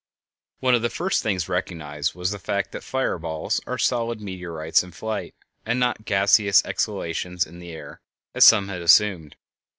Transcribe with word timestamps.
One 0.61 0.73
of 0.73 0.81
the 0.81 0.89
first 0.89 1.21
things 1.21 1.47
recognized 1.47 2.15
was 2.15 2.31
the 2.31 2.39
fact 2.39 2.71
that 2.71 2.83
fire 2.83 3.19
balls 3.19 3.61
are 3.67 3.77
solid 3.77 4.19
meteorites 4.19 4.81
in 4.81 4.93
flight, 4.93 5.35
and 5.63 5.79
not 5.79 6.05
gaseous 6.05 6.65
exhalations 6.65 7.45
in 7.45 7.59
the 7.59 7.71
air, 7.73 8.01
as 8.33 8.43
some 8.43 8.67
had 8.67 8.81
assumed. 8.81 9.35